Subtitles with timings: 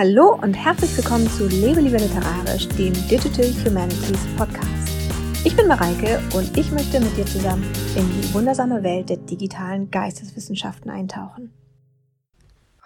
[0.00, 4.92] Hallo und herzlich willkommen zu Lebe lieber literarisch, dem Digital Humanities Podcast.
[5.44, 7.64] Ich bin Mareike und ich möchte mit dir zusammen
[7.96, 11.52] in die wundersame Welt der digitalen Geisteswissenschaften eintauchen.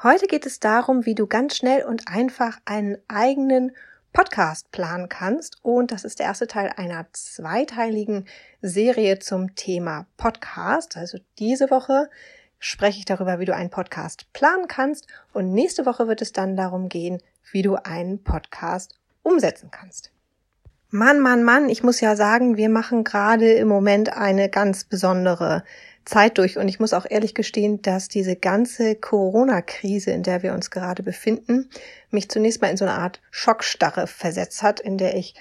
[0.02, 3.72] Heute geht es darum, wie du ganz schnell und einfach einen eigenen
[4.14, 5.58] Podcast planen kannst.
[5.62, 8.24] Und das ist der erste Teil einer zweiteiligen
[8.62, 10.96] Serie zum Thema Podcast.
[10.96, 12.08] Also diese Woche
[12.62, 15.08] spreche ich darüber, wie du einen Podcast planen kannst.
[15.32, 17.20] Und nächste Woche wird es dann darum gehen,
[17.50, 20.12] wie du einen Podcast umsetzen kannst.
[20.88, 25.64] Mann, Mann, Mann, ich muss ja sagen, wir machen gerade im Moment eine ganz besondere
[26.04, 26.56] Zeit durch.
[26.56, 31.02] Und ich muss auch ehrlich gestehen, dass diese ganze Corona-Krise, in der wir uns gerade
[31.02, 31.68] befinden,
[32.10, 35.34] mich zunächst mal in so eine Art Schockstarre versetzt hat, in der ich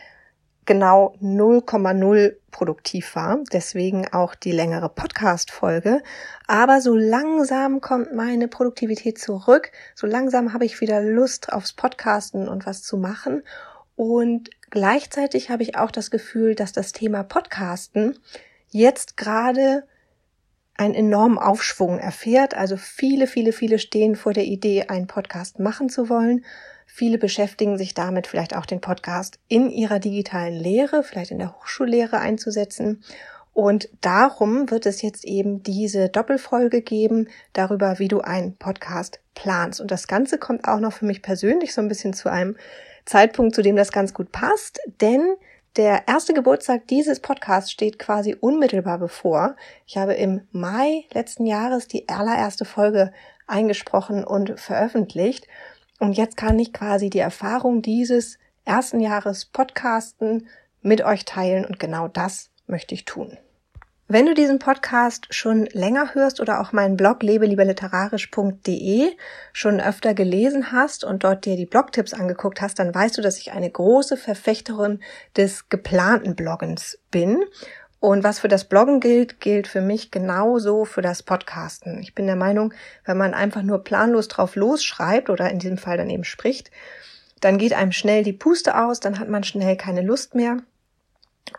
[0.65, 3.39] genau 0,0 produktiv war.
[3.51, 6.03] Deswegen auch die längere Podcast-Folge.
[6.47, 9.71] Aber so langsam kommt meine Produktivität zurück.
[9.95, 13.43] So langsam habe ich wieder Lust aufs Podcasten und was zu machen.
[13.95, 18.17] Und gleichzeitig habe ich auch das Gefühl, dass das Thema Podcasten
[18.69, 19.83] jetzt gerade
[20.75, 22.55] einen enormen Aufschwung erfährt.
[22.55, 26.43] Also viele, viele, viele stehen vor der Idee, einen Podcast machen zu wollen.
[26.93, 31.55] Viele beschäftigen sich damit, vielleicht auch den Podcast in ihrer digitalen Lehre, vielleicht in der
[31.55, 33.01] Hochschullehre einzusetzen.
[33.53, 39.79] Und darum wird es jetzt eben diese Doppelfolge geben darüber, wie du einen Podcast planst.
[39.79, 42.57] Und das Ganze kommt auch noch für mich persönlich so ein bisschen zu einem
[43.05, 45.35] Zeitpunkt, zu dem das ganz gut passt, denn
[45.77, 49.55] der erste Geburtstag dieses Podcasts steht quasi unmittelbar bevor.
[49.87, 53.13] Ich habe im Mai letzten Jahres die allererste Folge
[53.47, 55.47] eingesprochen und veröffentlicht.
[56.01, 60.47] Und jetzt kann ich quasi die Erfahrung dieses ersten Jahres Podcasten
[60.81, 63.37] mit euch teilen und genau das möchte ich tun.
[64.07, 69.11] Wenn du diesen Podcast schon länger hörst oder auch meinen Blog lebelieberliterarisch.de
[69.53, 73.37] schon öfter gelesen hast und dort dir die Blogtipps angeguckt hast, dann weißt du, dass
[73.37, 75.01] ich eine große Verfechterin
[75.37, 77.43] des geplanten Bloggens bin
[78.01, 81.99] und was für das Bloggen gilt, gilt für mich genauso für das Podcasten.
[82.01, 82.73] Ich bin der Meinung,
[83.05, 86.71] wenn man einfach nur planlos drauf losschreibt oder in diesem Fall dann eben spricht,
[87.41, 90.57] dann geht einem schnell die Puste aus, dann hat man schnell keine Lust mehr.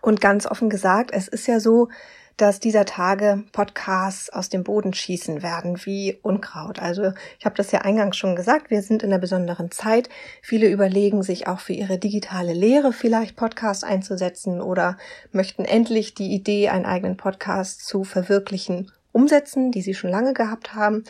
[0.01, 1.91] Und ganz offen gesagt, es ist ja so,
[2.37, 6.79] dass dieser Tage Podcasts aus dem Boden schießen werden wie Unkraut.
[6.79, 10.09] Also ich habe das ja eingangs schon gesagt, wir sind in einer besonderen Zeit.
[10.43, 14.97] Viele überlegen sich auch für ihre digitale Lehre vielleicht Podcasts einzusetzen oder
[15.31, 20.75] möchten endlich die Idee, einen eigenen Podcast zu verwirklichen, umsetzen, die sie schon lange gehabt
[20.75, 21.05] haben.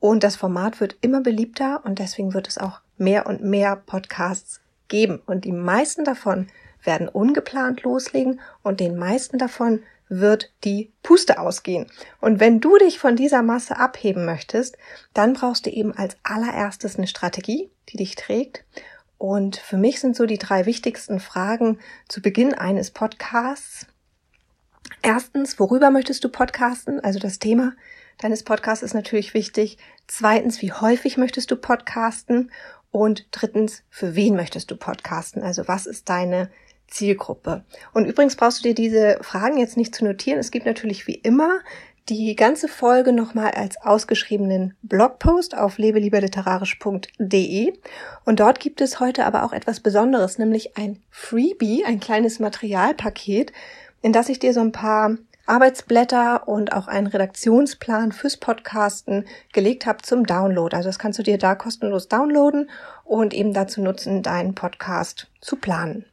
[0.00, 4.60] Und das Format wird immer beliebter und deswegen wird es auch mehr und mehr Podcasts
[4.88, 5.20] geben.
[5.26, 6.48] Und die meisten davon
[6.84, 11.86] werden ungeplant loslegen und den meisten davon wird die Puste ausgehen.
[12.20, 14.76] Und wenn du dich von dieser Masse abheben möchtest,
[15.14, 18.64] dann brauchst du eben als allererstes eine Strategie, die dich trägt.
[19.18, 23.86] Und für mich sind so die drei wichtigsten Fragen zu Beginn eines Podcasts.
[25.02, 27.00] Erstens, worüber möchtest du podcasten?
[27.00, 27.72] Also das Thema
[28.18, 29.78] deines Podcasts ist natürlich wichtig.
[30.06, 32.50] Zweitens, wie häufig möchtest du podcasten?
[32.90, 35.42] Und drittens, für wen möchtest du podcasten?
[35.42, 36.50] Also was ist deine
[36.88, 37.64] Zielgruppe.
[37.94, 40.38] Und übrigens brauchst du dir diese Fragen jetzt nicht zu notieren.
[40.38, 41.60] Es gibt natürlich wie immer
[42.08, 47.72] die ganze Folge nochmal als ausgeschriebenen Blogpost auf lebelieberliterarisch.de.
[48.24, 53.52] Und dort gibt es heute aber auch etwas Besonderes, nämlich ein Freebie, ein kleines Materialpaket,
[54.00, 59.86] in das ich dir so ein paar Arbeitsblätter und auch einen Redaktionsplan fürs Podcasten gelegt
[59.86, 60.76] habe zum Download.
[60.76, 62.70] Also das kannst du dir da kostenlos downloaden
[63.04, 66.04] und eben dazu nutzen, deinen Podcast zu planen.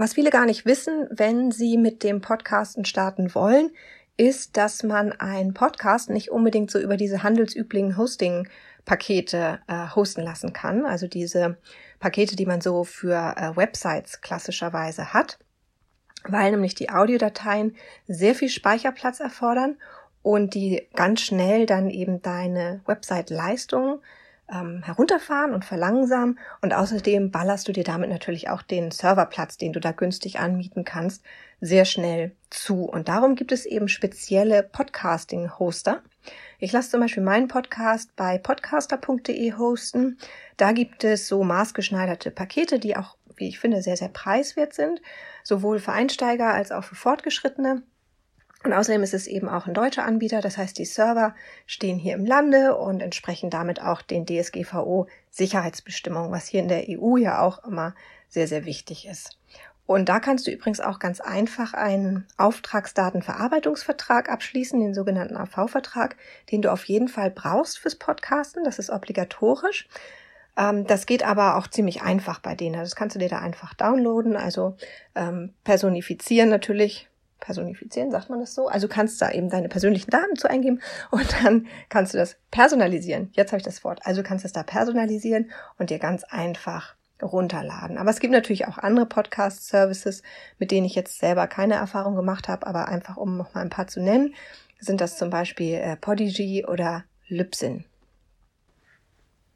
[0.00, 3.70] Was viele gar nicht wissen, wenn sie mit dem Podcasten starten wollen,
[4.16, 10.54] ist, dass man einen Podcast nicht unbedingt so über diese handelsüblichen Hosting-Pakete äh, hosten lassen
[10.54, 10.86] kann.
[10.86, 11.58] Also diese
[11.98, 15.38] Pakete, die man so für äh, Websites klassischerweise hat,
[16.24, 17.76] weil nämlich die Audiodateien
[18.08, 19.76] sehr viel Speicherplatz erfordern
[20.22, 24.00] und die ganz schnell dann eben deine Website-Leistung
[24.52, 26.38] ähm, herunterfahren und verlangsamen.
[26.60, 30.84] Und außerdem ballerst du dir damit natürlich auch den Serverplatz, den du da günstig anmieten
[30.84, 31.22] kannst,
[31.60, 32.84] sehr schnell zu.
[32.84, 36.02] Und darum gibt es eben spezielle Podcasting-Hoster.
[36.58, 40.18] Ich lasse zum Beispiel meinen Podcast bei podcaster.de hosten.
[40.56, 45.00] Da gibt es so maßgeschneiderte Pakete, die auch, wie ich finde, sehr, sehr preiswert sind,
[45.42, 47.82] sowohl für Einsteiger als auch für Fortgeschrittene.
[48.62, 51.34] Und außerdem ist es eben auch ein deutscher Anbieter, das heißt, die Server
[51.66, 56.84] stehen hier im Lande und entsprechen damit auch den DSGVO Sicherheitsbestimmungen, was hier in der
[56.88, 57.94] EU ja auch immer
[58.28, 59.38] sehr, sehr wichtig ist.
[59.86, 66.14] Und da kannst du übrigens auch ganz einfach einen Auftragsdatenverarbeitungsvertrag abschließen, den sogenannten AV-Vertrag,
[66.52, 68.62] den du auf jeden Fall brauchst fürs Podcasten.
[68.62, 69.88] Das ist obligatorisch.
[70.56, 72.78] Ähm, das geht aber auch ziemlich einfach bei denen.
[72.78, 74.76] Das kannst du dir da einfach downloaden, also
[75.16, 77.09] ähm, personifizieren natürlich.
[77.40, 78.68] Personifizieren, sagt man das so?
[78.68, 82.36] Also du kannst da eben deine persönlichen Daten zu eingeben und dann kannst du das
[82.50, 83.30] personalisieren.
[83.32, 84.00] Jetzt habe ich das Wort.
[84.04, 87.98] Also du kannst es da personalisieren und dir ganz einfach runterladen.
[87.98, 90.22] Aber es gibt natürlich auch andere Podcast-Services,
[90.58, 93.70] mit denen ich jetzt selber keine Erfahrung gemacht habe, aber einfach um noch mal ein
[93.70, 94.34] paar zu nennen,
[94.78, 97.84] sind das zum Beispiel äh, Podigy oder Libsyn.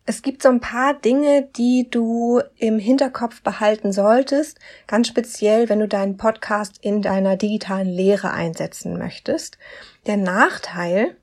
[0.07, 5.79] Es gibt so ein paar Dinge, die du im Hinterkopf behalten solltest, ganz speziell, wenn
[5.81, 9.57] du deinen Podcast in deiner digitalen Lehre einsetzen möchtest.
[10.07, 11.17] Der Nachteil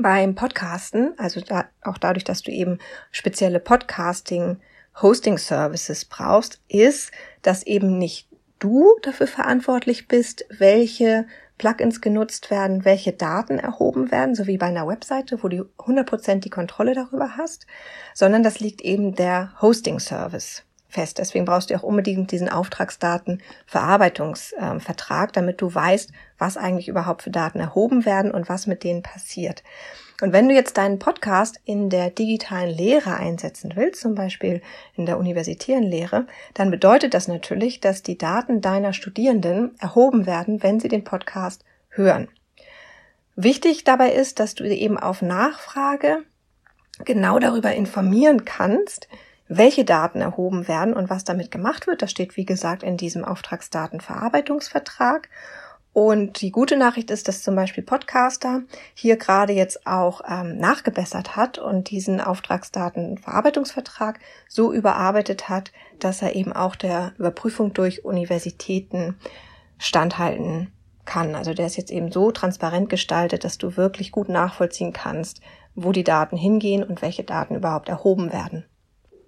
[0.00, 2.78] beim Podcasten, also da, auch dadurch, dass du eben
[3.12, 4.58] spezielle Podcasting
[5.00, 7.12] Hosting Services brauchst, ist,
[7.42, 8.28] dass eben nicht
[8.58, 11.26] du dafür verantwortlich bist, welche
[11.62, 16.40] Plugins genutzt werden, welche Daten erhoben werden, so wie bei einer Webseite, wo du 100%
[16.40, 17.68] die Kontrolle darüber hast,
[18.14, 21.18] sondern das liegt eben der Hosting Service fest.
[21.18, 27.60] Deswegen brauchst du auch unbedingt diesen Auftragsdatenverarbeitungsvertrag, damit du weißt, was eigentlich überhaupt für Daten
[27.60, 29.62] erhoben werden und was mit denen passiert.
[30.22, 34.62] Und wenn du jetzt deinen Podcast in der digitalen Lehre einsetzen willst, zum Beispiel
[34.94, 40.62] in der universitären Lehre, dann bedeutet das natürlich, dass die Daten deiner Studierenden erhoben werden,
[40.62, 42.28] wenn sie den Podcast hören.
[43.34, 46.18] Wichtig dabei ist, dass du eben auf Nachfrage
[47.04, 49.08] genau darüber informieren kannst,
[49.48, 52.00] welche Daten erhoben werden und was damit gemacht wird.
[52.00, 55.28] Das steht, wie gesagt, in diesem Auftragsdatenverarbeitungsvertrag.
[55.92, 58.62] Und die gute Nachricht ist, dass zum Beispiel Podcaster
[58.94, 64.18] hier gerade jetzt auch ähm, nachgebessert hat und diesen Auftragsdatenverarbeitungsvertrag
[64.48, 69.18] so überarbeitet hat, dass er eben auch der Überprüfung durch Universitäten
[69.76, 70.72] standhalten
[71.04, 71.34] kann.
[71.34, 75.42] Also der ist jetzt eben so transparent gestaltet, dass du wirklich gut nachvollziehen kannst,
[75.74, 78.64] wo die Daten hingehen und welche Daten überhaupt erhoben werden.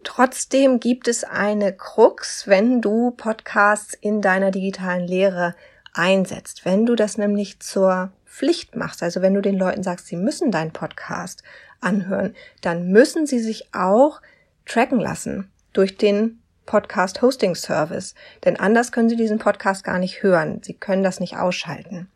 [0.03, 5.55] Trotzdem gibt es eine Krux, wenn du Podcasts in deiner digitalen Lehre
[5.95, 6.65] einsetzt.
[6.65, 10.51] Wenn du das nämlich zur Pflicht machst, also wenn du den Leuten sagst, sie müssen
[10.51, 11.43] deinen Podcast
[11.81, 14.21] anhören, dann müssen sie sich auch
[14.67, 18.15] tracken lassen durch den Podcast Hosting Service.
[18.45, 20.63] Denn anders können sie diesen Podcast gar nicht hören.
[20.63, 22.11] Sie können das nicht ausschalten.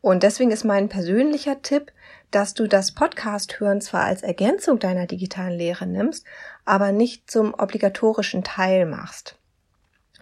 [0.00, 1.92] Und deswegen ist mein persönlicher Tipp,
[2.30, 6.24] dass du das Podcast hören zwar als Ergänzung deiner digitalen Lehre nimmst,
[6.64, 9.36] aber nicht zum obligatorischen Teil machst.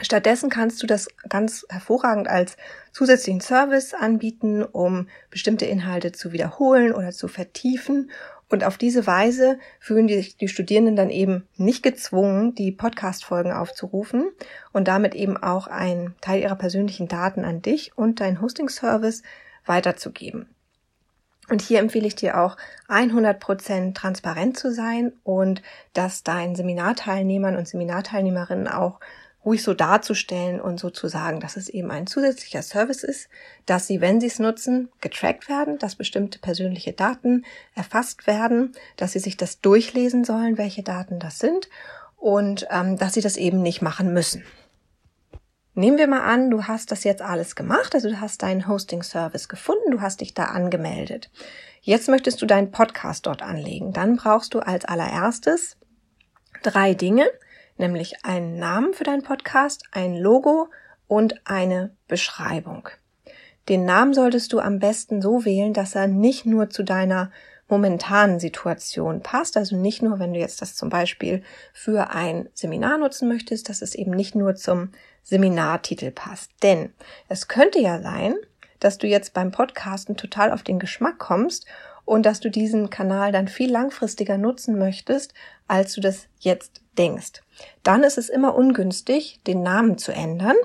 [0.01, 2.57] Stattdessen kannst du das ganz hervorragend als
[2.91, 8.11] zusätzlichen Service anbieten, um bestimmte Inhalte zu wiederholen oder zu vertiefen.
[8.49, 14.31] Und auf diese Weise fühlen die, die Studierenden dann eben nicht gezwungen, die Podcast-Folgen aufzurufen
[14.73, 19.23] und damit eben auch einen Teil ihrer persönlichen Daten an dich und deinen Hosting-Service
[19.65, 20.49] weiterzugeben.
[21.49, 22.57] Und hier empfehle ich dir auch
[22.89, 25.63] 100% transparent zu sein und
[25.93, 28.99] dass deinen Seminarteilnehmern und Seminarteilnehmerinnen auch
[29.45, 33.29] ruhig so darzustellen und so zu sagen, dass es eben ein zusätzlicher Service ist,
[33.67, 37.45] dass sie, wenn sie es nutzen, getrackt werden, dass bestimmte persönliche Daten
[37.75, 41.69] erfasst werden, dass sie sich das durchlesen sollen, welche Daten das sind
[42.17, 44.45] und ähm, dass sie das eben nicht machen müssen.
[45.77, 49.49] Nehmen wir mal an, du hast das jetzt alles gemacht, also du hast deinen Hosting-Service
[49.49, 51.31] gefunden, du hast dich da angemeldet.
[51.83, 53.93] Jetzt möchtest du deinen Podcast dort anlegen.
[53.93, 55.77] Dann brauchst du als allererstes
[56.63, 57.29] drei Dinge
[57.77, 60.69] nämlich einen Namen für deinen Podcast, ein Logo
[61.07, 62.89] und eine Beschreibung.
[63.69, 67.31] Den Namen solltest du am besten so wählen, dass er nicht nur zu deiner
[67.69, 69.57] momentanen Situation passt.
[69.57, 73.83] Also nicht nur, wenn du jetzt das zum Beispiel für ein Seminar nutzen möchtest, dass
[73.83, 74.91] es eben nicht nur zum
[75.23, 76.51] Seminartitel passt.
[76.63, 76.93] Denn
[77.29, 78.35] es könnte ja sein,
[78.81, 81.67] dass du jetzt beim Podcasten total auf den Geschmack kommst
[82.05, 85.33] und dass du diesen Kanal dann viel langfristiger nutzen möchtest,
[85.69, 87.43] als du das jetzt denkst.
[87.83, 90.57] Dann ist es immer ungünstig, den Namen zu ändern,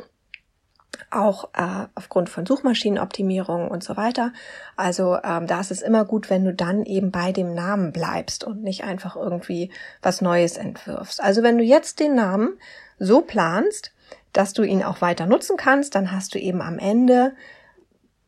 [1.11, 4.33] auch äh, aufgrund von Suchmaschinenoptimierung und so weiter.
[4.75, 8.43] Also ähm, da ist es immer gut, wenn du dann eben bei dem Namen bleibst
[8.43, 11.21] und nicht einfach irgendwie was Neues entwirfst.
[11.21, 12.57] Also wenn du jetzt den Namen
[12.99, 13.93] so planst,
[14.33, 17.33] dass du ihn auch weiter nutzen kannst, dann hast du eben am Ende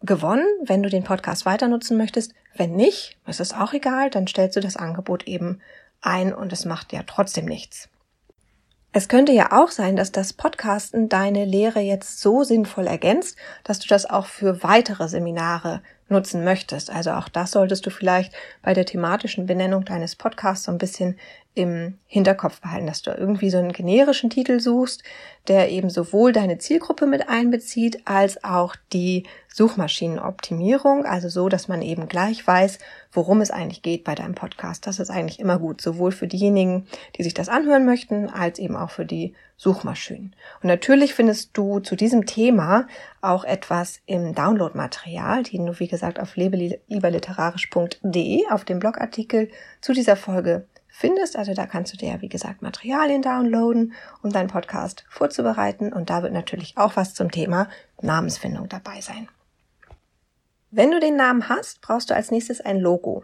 [0.02, 2.34] gewonnen, wenn du den Podcast weiter nutzen möchtest.
[2.56, 5.62] Wenn nicht, ist es auch egal, dann stellst du das Angebot eben
[6.02, 7.90] ein und es macht ja trotzdem nichts.
[8.94, 13.80] Es könnte ja auch sein, dass das Podcasten deine Lehre jetzt so sinnvoll ergänzt, dass
[13.80, 16.90] du das auch für weitere Seminare nutzen möchtest.
[16.90, 21.18] Also auch das solltest du vielleicht bei der thematischen Benennung deines Podcasts so ein bisschen
[21.54, 25.04] im Hinterkopf behalten, dass du irgendwie so einen generischen Titel suchst,
[25.48, 31.82] der eben sowohl deine Zielgruppe mit einbezieht, als auch die Suchmaschinenoptimierung, also so, dass man
[31.82, 32.80] eben gleich weiß,
[33.12, 34.88] worum es eigentlich geht bei deinem Podcast.
[34.88, 38.78] Das ist eigentlich immer gut, sowohl für diejenigen, die sich das anhören möchten, als eben
[38.78, 40.34] auch für die Suchmaschinen.
[40.64, 42.88] Und natürlich findest du zu diesem Thema
[43.20, 49.50] auch etwas im Downloadmaterial, den du, wie gesagt, auf lebelieberliterarisch.de auf dem Blogartikel
[49.82, 51.38] zu dieser Folge findest.
[51.38, 55.92] Also da kannst du dir, wie gesagt, Materialien downloaden, um deinen Podcast vorzubereiten.
[55.92, 57.70] Und da wird natürlich auch was zum Thema
[58.02, 59.28] Namensfindung dabei sein.
[60.70, 63.24] Wenn du den Namen hast, brauchst du als nächstes ein Logo.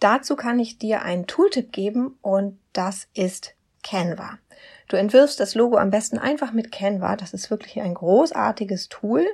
[0.00, 4.38] Dazu kann ich dir einen Tooltip geben und das ist Canva.
[4.88, 7.16] Du entwirfst das Logo am besten einfach mit Canva.
[7.16, 9.26] Das ist wirklich ein großartiges Tool.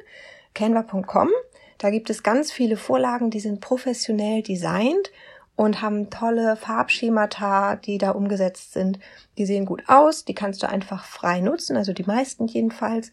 [0.55, 1.31] Canva.com.
[1.79, 5.11] Da gibt es ganz viele Vorlagen, die sind professionell designt
[5.57, 8.99] und haben tolle Farbschemata, die da umgesetzt sind.
[9.39, 13.11] Die sehen gut aus, die kannst du einfach frei nutzen, also die meisten jedenfalls.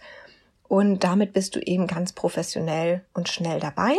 [0.68, 3.96] Und damit bist du eben ganz professionell und schnell dabei.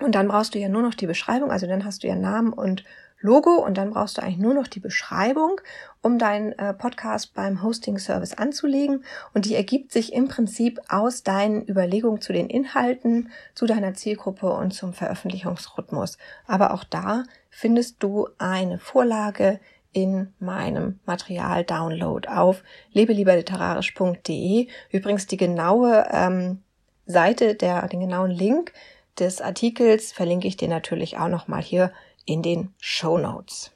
[0.00, 2.52] Und dann brauchst du ja nur noch die Beschreibung, also dann hast du ja Namen
[2.52, 2.84] und
[3.22, 5.60] Logo und dann brauchst du eigentlich nur noch die Beschreibung,
[6.02, 9.04] um deinen äh, Podcast beim Hosting-Service anzulegen.
[9.32, 14.52] Und die ergibt sich im Prinzip aus deinen Überlegungen zu den Inhalten, zu deiner Zielgruppe
[14.52, 16.18] und zum Veröffentlichungsrhythmus.
[16.46, 19.60] Aber auch da findest du eine Vorlage
[19.92, 22.62] in meinem Material-Download auf
[22.92, 24.66] lebelieberliterarisch.de.
[24.90, 26.62] Übrigens die genaue ähm,
[27.06, 28.72] Seite, der, den genauen Link
[29.18, 31.92] des Artikels verlinke ich dir natürlich auch nochmal hier
[32.26, 33.72] in den Show Notes.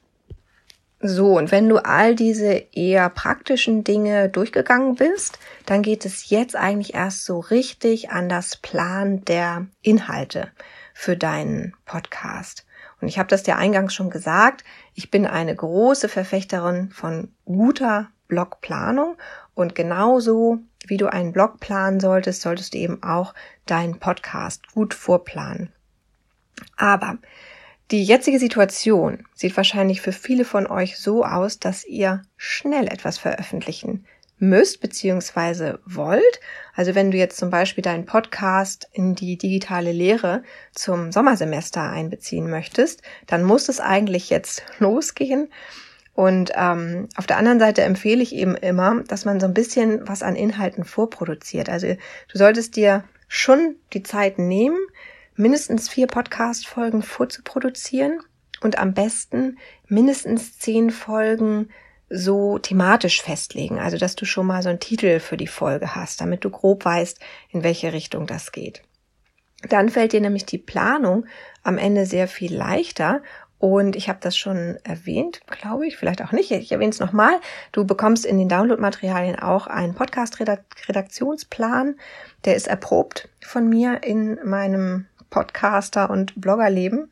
[0.99, 5.37] So, und wenn du all diese eher praktischen Dinge durchgegangen bist,
[5.67, 10.51] dann geht es jetzt eigentlich erst so richtig an das Plan der Inhalte
[10.95, 12.65] für deinen Podcast.
[12.99, 14.63] Und ich habe das dir eingangs schon gesagt,
[14.95, 19.17] ich bin eine große Verfechterin von guter Blogplanung
[19.53, 23.35] und genauso wie du einen Blog planen solltest, solltest du eben auch
[23.67, 25.71] deinen Podcast gut vorplanen.
[26.75, 27.19] Aber
[27.91, 33.17] die jetzige Situation sieht wahrscheinlich für viele von euch so aus, dass ihr schnell etwas
[33.17, 34.05] veröffentlichen
[34.39, 36.39] müsst beziehungsweise wollt.
[36.75, 42.49] Also wenn du jetzt zum Beispiel deinen Podcast in die digitale Lehre zum Sommersemester einbeziehen
[42.49, 45.49] möchtest, dann muss es eigentlich jetzt losgehen.
[46.13, 50.07] Und ähm, auf der anderen Seite empfehle ich eben immer, dass man so ein bisschen
[50.07, 51.69] was an Inhalten vorproduziert.
[51.69, 54.79] Also du solltest dir schon die Zeit nehmen,
[55.37, 58.19] mindestens vier Podcast-Folgen vorzuproduzieren
[58.61, 61.69] und am besten mindestens zehn Folgen
[62.09, 63.79] so thematisch festlegen.
[63.79, 66.85] Also, dass du schon mal so einen Titel für die Folge hast, damit du grob
[66.85, 67.19] weißt,
[67.51, 68.81] in welche Richtung das geht.
[69.69, 71.25] Dann fällt dir nämlich die Planung
[71.63, 73.21] am Ende sehr viel leichter
[73.59, 76.51] und ich habe das schon erwähnt, glaube ich, vielleicht auch nicht.
[76.51, 77.39] Ich erwähne es nochmal.
[77.71, 81.95] Du bekommst in den Downloadmaterialien auch einen Podcast-Redaktionsplan.
[82.45, 87.09] Der ist erprobt von mir in meinem Podcaster- und Bloggerleben.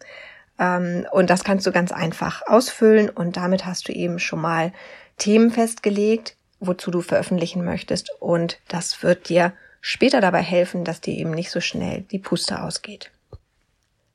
[0.59, 4.71] Ähm, und das kannst du ganz einfach ausfüllen und damit hast du eben schon mal
[5.17, 11.13] Themen festgelegt, wozu du veröffentlichen möchtest und das wird dir später dabei helfen, dass dir
[11.13, 13.11] eben nicht so schnell die Puste ausgeht.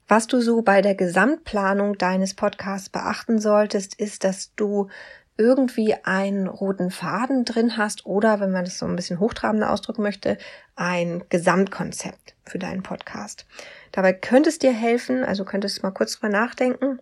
[0.09, 4.89] Was du so bei der Gesamtplanung deines Podcasts beachten solltest, ist, dass du
[5.37, 10.03] irgendwie einen roten Faden drin hast oder, wenn man das so ein bisschen hochtrabender ausdrücken
[10.03, 10.37] möchte,
[10.75, 13.47] ein Gesamtkonzept für deinen Podcast.
[13.93, 17.01] Dabei könnte es dir helfen, also könntest du mal kurz drüber nachdenken,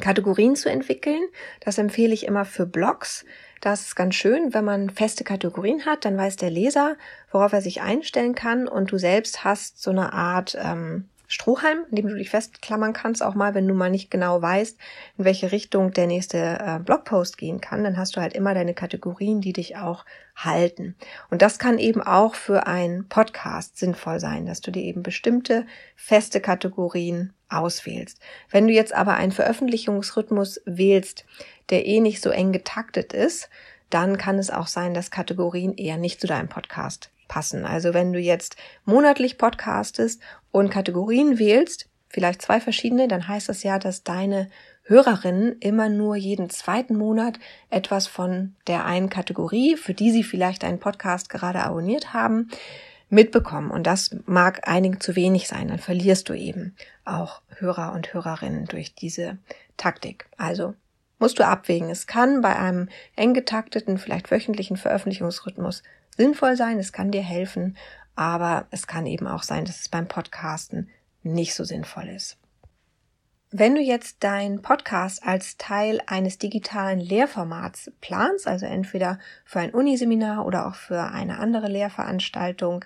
[0.00, 1.22] Kategorien zu entwickeln.
[1.60, 3.24] Das empfehle ich immer für Blogs.
[3.60, 6.96] Das ist ganz schön, wenn man feste Kategorien hat, dann weiß der Leser,
[7.30, 11.96] worauf er sich einstellen kann und du selbst hast so eine Art ähm, Strohhalm, in
[11.96, 14.78] dem du dich festklammern kannst, auch mal, wenn du mal nicht genau weißt,
[15.18, 18.72] in welche Richtung der nächste äh, Blogpost gehen kann, dann hast du halt immer deine
[18.72, 20.04] Kategorien, die dich auch
[20.36, 20.94] halten.
[21.30, 25.66] Und das kann eben auch für einen Podcast sinnvoll sein, dass du dir eben bestimmte
[25.96, 28.20] feste Kategorien auswählst.
[28.48, 31.24] Wenn du jetzt aber einen Veröffentlichungsrhythmus wählst,
[31.70, 33.50] der eh nicht so eng getaktet ist,
[33.90, 37.64] dann kann es auch sein, dass Kategorien eher nicht zu deinem Podcast passen.
[37.64, 43.62] Also wenn du jetzt monatlich podcastest und Kategorien wählst, vielleicht zwei verschiedene, dann heißt das
[43.62, 44.48] ja, dass deine
[44.84, 47.38] Hörerinnen immer nur jeden zweiten Monat
[47.70, 52.50] etwas von der einen Kategorie, für die sie vielleicht einen Podcast gerade abonniert haben,
[53.08, 53.70] mitbekommen.
[53.70, 55.68] Und das mag einigen zu wenig sein.
[55.68, 59.38] Dann verlierst du eben auch Hörer und Hörerinnen durch diese
[59.76, 60.26] Taktik.
[60.36, 60.74] Also
[61.18, 61.88] musst du abwägen.
[61.88, 65.82] Es kann bei einem eng getakteten, vielleicht wöchentlichen Veröffentlichungsrhythmus
[66.16, 67.76] sinnvoll sein, es kann dir helfen,
[68.16, 70.88] aber es kann eben auch sein, dass es beim Podcasten
[71.22, 72.36] nicht so sinnvoll ist.
[73.56, 79.70] Wenn du jetzt deinen Podcast als Teil eines digitalen Lehrformats planst, also entweder für ein
[79.70, 82.84] Uniseminar oder auch für eine andere Lehrveranstaltung,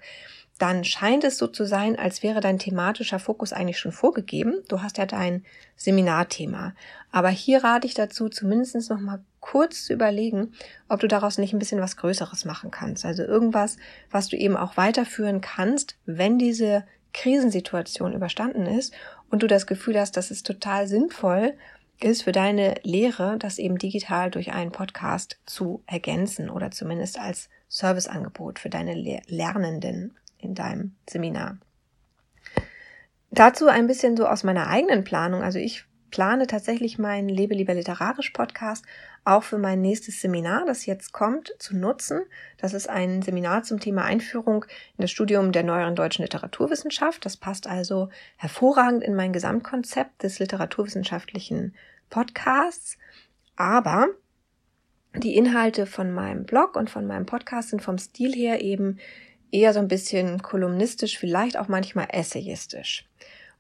[0.59, 4.63] dann scheint es so zu sein, als wäre dein thematischer Fokus eigentlich schon vorgegeben.
[4.69, 5.45] Du hast ja dein
[5.77, 6.75] Seminarthema.
[7.13, 10.53] Aber hier rate ich dazu, zumindest noch mal kurz zu überlegen,
[10.89, 13.07] ob du daraus nicht ein bisschen was Größeres machen kannst.
[13.07, 13.79] Also irgendwas,
[14.11, 18.93] was du eben auch weiterführen kannst, wenn diese Krisensituation überstanden ist
[19.31, 21.55] und du das Gefühl hast, dass es total sinnvoll
[21.99, 27.49] ist für deine Lehre, das eben digital durch einen Podcast zu ergänzen oder zumindest als
[27.69, 28.95] Serviceangebot für deine
[29.27, 31.57] Lernenden in deinem Seminar.
[33.31, 35.43] Dazu ein bisschen so aus meiner eigenen Planung.
[35.43, 38.85] Also ich plane tatsächlich meinen Lebe lieber literarisch Podcast
[39.25, 42.23] auch für mein nächstes Seminar, das jetzt kommt, zu nutzen.
[42.57, 44.65] Das ist ein Seminar zum Thema Einführung
[44.97, 47.27] in das Studium der neueren deutschen Literaturwissenschaft.
[47.27, 51.75] Das passt also hervorragend in mein Gesamtkonzept des literaturwissenschaftlichen
[52.09, 52.97] Podcasts.
[53.57, 54.09] Aber
[55.15, 58.99] die Inhalte von meinem Blog und von meinem Podcast sind vom Stil her eben
[59.51, 63.09] eher so ein bisschen kolumnistisch, vielleicht auch manchmal essayistisch.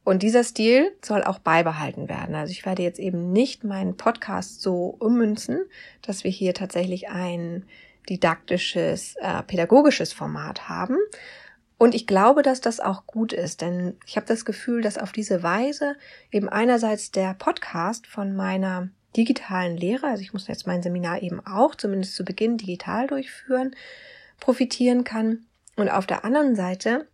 [0.08, 2.34] Und dieser Stil soll auch beibehalten werden.
[2.34, 5.66] Also ich werde jetzt eben nicht meinen Podcast so ummünzen,
[6.00, 7.66] dass wir hier tatsächlich ein
[8.08, 10.96] didaktisches, äh, pädagogisches Format haben.
[11.76, 15.12] Und ich glaube, dass das auch gut ist, denn ich habe das Gefühl, dass auf
[15.12, 15.94] diese Weise
[16.32, 21.46] eben einerseits der Podcast von meiner digitalen Lehre, also ich muss jetzt mein Seminar eben
[21.46, 23.76] auch zumindest zu Beginn digital durchführen,
[24.40, 25.44] profitieren kann.
[25.76, 27.06] Und auf der anderen Seite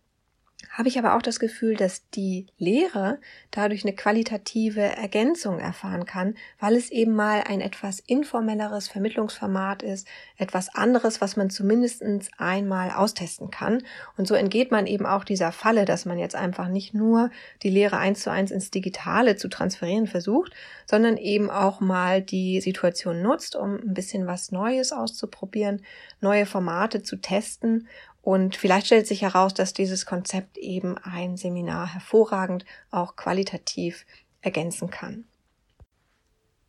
[0.75, 6.35] habe ich aber auch das Gefühl, dass die Lehre dadurch eine qualitative Ergänzung erfahren kann,
[6.59, 10.05] weil es eben mal ein etwas informelleres Vermittlungsformat ist,
[10.35, 12.03] etwas anderes, was man zumindest
[12.37, 13.83] einmal austesten kann.
[14.17, 17.29] Und so entgeht man eben auch dieser Falle, dass man jetzt einfach nicht nur
[17.63, 20.51] die Lehre eins zu eins ins Digitale zu transferieren versucht,
[20.85, 25.83] sondern eben auch mal die Situation nutzt, um ein bisschen was Neues auszuprobieren,
[26.19, 27.87] neue Formate zu testen
[28.25, 34.03] und vielleicht stellt sich heraus, dass dieses Konzept eben ein Seminar hervorragend auch qualitativ
[34.41, 35.25] ergänzen kann.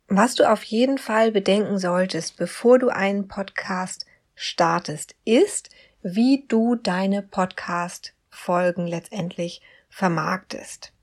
[0.07, 5.71] Was du auf jeden Fall bedenken solltest, bevor du einen Podcast startest, ist,
[6.03, 10.93] wie du deine Podcast-Folgen letztendlich vermarktest.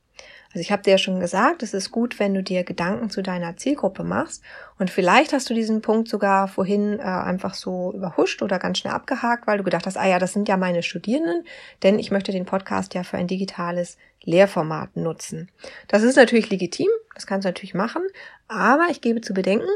[0.54, 3.24] Also ich habe dir ja schon gesagt, es ist gut, wenn du dir Gedanken zu
[3.24, 4.40] deiner Zielgruppe machst
[4.78, 8.94] und vielleicht hast du diesen Punkt sogar vorhin äh, einfach so überhuscht oder ganz schnell
[8.94, 11.44] abgehakt, weil du gedacht hast, ah ja, das sind ja meine Studierenden,
[11.82, 15.50] denn ich möchte den Podcast ja für ein digitales Lehrformat nutzen.
[15.88, 18.02] Das ist natürlich legitim, das kannst du natürlich machen,
[18.46, 19.68] aber ich gebe zu bedenken,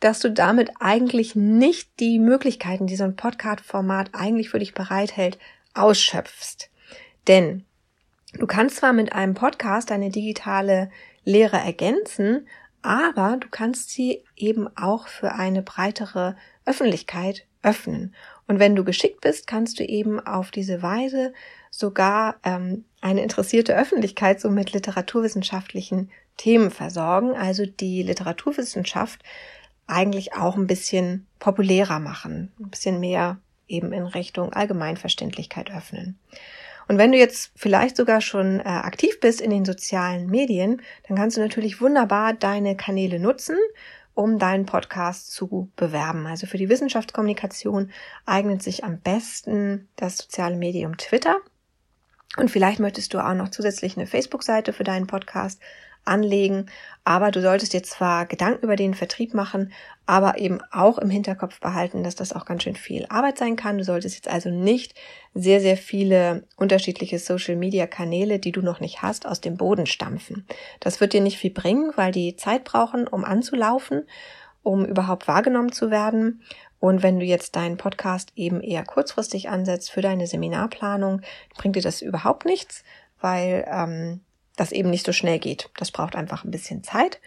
[0.00, 5.38] dass du damit eigentlich nicht die Möglichkeiten, die so ein Podcast-Format eigentlich für dich bereithält,
[5.74, 6.70] ausschöpfst.
[7.28, 7.64] Denn
[8.38, 10.90] Du kannst zwar mit einem Podcast deine digitale
[11.24, 12.48] Lehre ergänzen,
[12.82, 18.14] aber du kannst sie eben auch für eine breitere Öffentlichkeit öffnen.
[18.46, 21.32] Und wenn du geschickt bist, kannst du eben auf diese Weise
[21.70, 29.22] sogar ähm, eine interessierte Öffentlichkeit so mit literaturwissenschaftlichen Themen versorgen, also die Literaturwissenschaft
[29.86, 36.18] eigentlich auch ein bisschen populärer machen, ein bisschen mehr eben in Richtung Allgemeinverständlichkeit öffnen.
[36.88, 41.16] Und wenn du jetzt vielleicht sogar schon äh, aktiv bist in den sozialen Medien, dann
[41.16, 43.56] kannst du natürlich wunderbar deine Kanäle nutzen,
[44.14, 46.26] um deinen Podcast zu bewerben.
[46.26, 47.90] Also für die Wissenschaftskommunikation
[48.26, 51.36] eignet sich am besten das soziale Medium Twitter.
[52.36, 55.60] Und vielleicht möchtest du auch noch zusätzlich eine Facebook-Seite für deinen Podcast
[56.04, 56.66] anlegen.
[57.04, 59.72] Aber du solltest dir zwar Gedanken über den Vertrieb machen,
[60.06, 63.78] aber eben auch im Hinterkopf behalten, dass das auch ganz schön viel Arbeit sein kann.
[63.78, 64.94] Du solltest jetzt also nicht
[65.34, 70.46] sehr, sehr viele unterschiedliche Social-Media-Kanäle, die du noch nicht hast, aus dem Boden stampfen.
[70.80, 74.06] Das wird dir nicht viel bringen, weil die Zeit brauchen, um anzulaufen,
[74.62, 76.42] um überhaupt wahrgenommen zu werden.
[76.80, 81.22] Und wenn du jetzt deinen Podcast eben eher kurzfristig ansetzt für deine Seminarplanung,
[81.56, 82.84] bringt dir das überhaupt nichts,
[83.20, 84.20] weil ähm,
[84.56, 85.70] das eben nicht so schnell geht.
[85.78, 87.20] Das braucht einfach ein bisschen Zeit.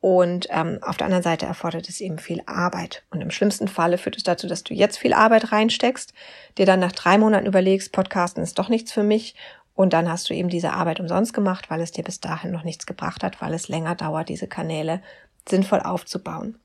[0.00, 3.02] Und ähm, auf der anderen Seite erfordert es eben viel Arbeit.
[3.10, 6.12] Und im schlimmsten Falle führt es dazu, dass du jetzt viel Arbeit reinsteckst,
[6.56, 9.34] dir dann nach drei Monaten überlegst, Podcasten ist doch nichts für mich.
[9.74, 12.64] Und dann hast du eben diese Arbeit umsonst gemacht, weil es dir bis dahin noch
[12.64, 15.02] nichts gebracht hat, weil es länger dauert, diese Kanäle
[15.48, 16.58] sinnvoll aufzubauen.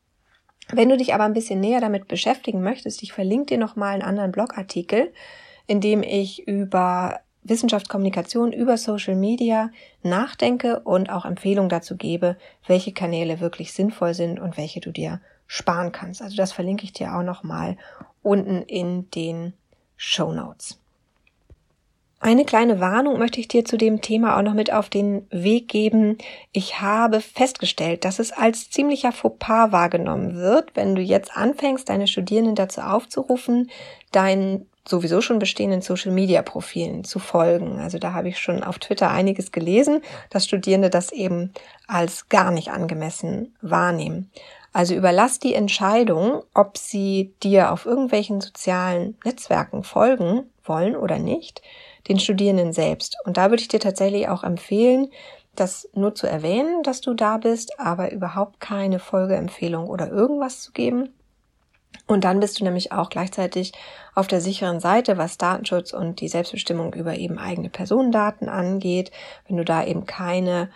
[0.71, 4.02] Wenn du dich aber ein bisschen näher damit beschäftigen möchtest, ich verlinke dir nochmal einen
[4.02, 5.12] anderen Blogartikel,
[5.67, 9.69] in dem ich über Wissenschaft, Kommunikation über Social Media
[10.01, 15.19] nachdenke und auch Empfehlungen dazu gebe, welche Kanäle wirklich sinnvoll sind und welche du dir
[15.47, 16.21] sparen kannst.
[16.21, 17.77] Also das verlinke ich dir auch nochmal
[18.21, 19.53] unten in den
[19.97, 20.79] Show Notes.
[22.23, 25.67] Eine kleine Warnung möchte ich dir zu dem Thema auch noch mit auf den Weg
[25.67, 26.17] geben.
[26.53, 32.08] Ich habe festgestellt, dass es als ziemlicher Fauxpas wahrgenommen wird, wenn du jetzt anfängst, deine
[32.08, 33.69] Studierenden dazu aufzurufen,
[34.13, 37.79] deinen sowieso schon bestehenden Social-Media-Profilen zu folgen.
[37.79, 41.53] Also da habe ich schon auf Twitter einiges gelesen, dass Studierende das eben
[41.87, 44.29] als gar nicht angemessen wahrnehmen.
[44.73, 51.61] Also überlass die Entscheidung, ob sie dir auf irgendwelchen sozialen Netzwerken folgen wollen oder nicht,
[52.07, 53.15] den Studierenden selbst.
[53.23, 55.09] Und da würde ich dir tatsächlich auch empfehlen,
[55.55, 60.71] das nur zu erwähnen, dass du da bist, aber überhaupt keine Folgeempfehlung oder irgendwas zu
[60.71, 61.13] geben.
[62.08, 63.71] Und dann bist du nämlich auch gleichzeitig
[64.13, 69.12] auf der sicheren Seite, was Datenschutz und die Selbstbestimmung über eben eigene Personendaten angeht,
[69.47, 70.69] wenn du da eben keine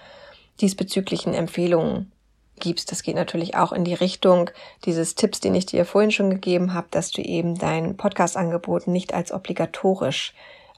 [0.61, 2.11] diesbezüglichen Empfehlungen
[2.59, 2.91] gibst.
[2.91, 4.49] Das geht natürlich auch in die Richtung
[4.85, 9.13] dieses Tipps, den ich dir vorhin schon gegeben habe, dass du eben dein Podcast-Angebot nicht
[9.13, 10.33] als obligatorisch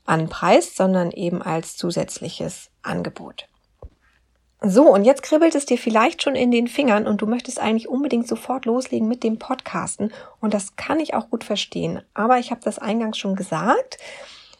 [0.05, 3.48] anpreist, sondern eben als zusätzliches Angebot.
[4.61, 7.87] So, und jetzt kribbelt es dir vielleicht schon in den Fingern und du möchtest eigentlich
[7.87, 10.11] unbedingt sofort loslegen mit dem Podcasten.
[10.41, 12.01] Und das kann ich auch gut verstehen.
[12.13, 13.99] Aber ich habe das eingangs schon gesagt.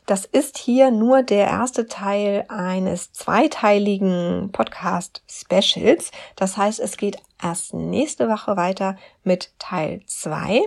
[0.06, 6.12] Das ist hier nur der erste Teil eines zweiteiligen Podcast-Specials.
[6.38, 10.62] Das heißt, es geht erst nächste Woche weiter mit Teil zwei.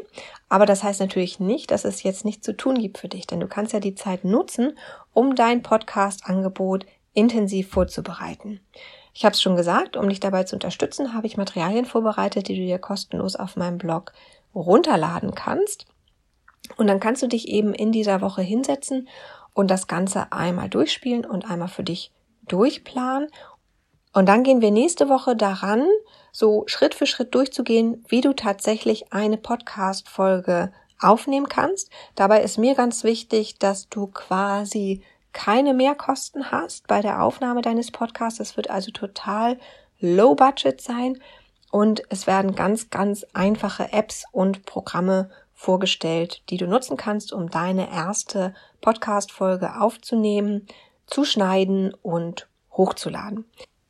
[0.51, 3.41] Aber das heißt natürlich nicht, dass es jetzt nichts zu tun gibt für dich, denn
[3.41, 4.79] du kannst ja die Zeit nutzen,
[5.15, 8.61] um dein Podcast-Angebot intensiv vorzubereiten.
[9.15, 12.57] Ich habe es schon gesagt, um dich dabei zu unterstützen, habe ich Materialien vorbereitet, die
[12.57, 14.13] du dir kostenlos auf meinem Blog
[14.55, 15.87] runterladen kannst.
[16.77, 19.09] Und dann kannst du dich eben in dieser Woche hinsetzen
[19.55, 22.11] und das Ganze einmal durchspielen und einmal für dich
[22.49, 23.29] durchplanen.
[24.15, 25.87] Und dann gehen wir nächste Woche daran,
[26.33, 31.91] so Schritt für Schritt durchzugehen, wie du tatsächlich eine Podcast-Folge aufnehmen kannst.
[32.15, 37.91] Dabei ist mir ganz wichtig, dass du quasi keine Mehrkosten hast bei der Aufnahme deines
[37.91, 38.41] Podcasts.
[38.41, 39.59] Es wird also total
[40.01, 41.19] low budget sein
[41.71, 47.49] und es werden ganz, ganz einfache Apps und Programme vorgestellt, die du nutzen kannst, um
[47.49, 50.67] deine erste Podcast-Folge aufzunehmen,
[51.07, 53.45] zu schneiden und hochzuladen.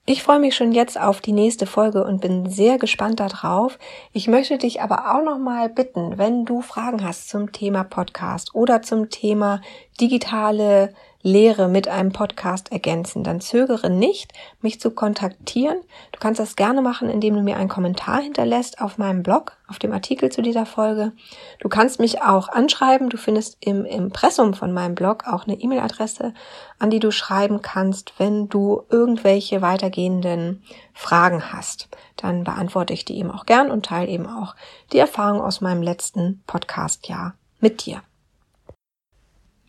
[0.05, 3.79] Ich freue mich schon jetzt auf die nächste Folge und bin sehr gespannt darauf.
[4.13, 8.55] Ich möchte dich aber auch noch mal bitten, wenn du Fragen hast zum Thema Podcast
[8.55, 9.61] oder zum Thema
[10.01, 15.79] digitale Lehre mit einem Podcast ergänzen, dann zögere nicht, mich zu kontaktieren.
[16.11, 19.79] Du kannst das gerne machen, indem du mir einen Kommentar hinterlässt auf meinem Blog, auf
[19.79, 21.13] dem Artikel zu dieser Folge.
[21.61, 23.09] Du kannst mich auch anschreiben.
[23.09, 26.35] Du findest im Impressum von meinem Blog auch eine E-Mail-Adresse,
[26.79, 31.89] an die du schreiben kannst, wenn du irgendwelche weitergehenden Fragen hast.
[32.17, 34.57] Dann beantworte ich die eben auch gern und teile eben auch
[34.93, 38.03] die Erfahrung aus meinem letzten Podcast-Jahr mit dir.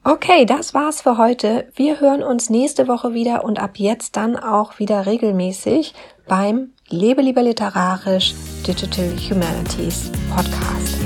[0.06, 1.72] Okay, das war's für heute.
[1.76, 5.94] Wir hören uns nächste Woche wieder und ab jetzt dann auch wieder regelmäßig
[6.28, 8.34] beim Lebe lieber literarisch
[8.68, 11.03] Digital Humanities Podcast.